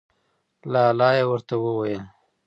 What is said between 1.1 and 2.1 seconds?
یې ورته وویل.